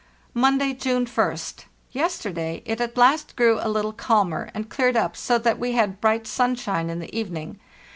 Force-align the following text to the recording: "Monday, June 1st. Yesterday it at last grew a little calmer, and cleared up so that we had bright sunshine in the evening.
"Monday, 0.33 0.73
June 0.73 1.05
1st. 1.05 1.65
Yesterday 1.91 2.63
it 2.65 2.81
at 2.81 2.97
last 2.97 3.35
grew 3.35 3.59
a 3.61 3.69
little 3.69 3.93
calmer, 3.93 4.49
and 4.55 4.67
cleared 4.67 4.97
up 4.97 5.15
so 5.15 5.37
that 5.37 5.59
we 5.59 5.73
had 5.73 6.01
bright 6.01 6.25
sunshine 6.25 6.89
in 6.89 6.97
the 6.97 7.15
evening. 7.15 7.59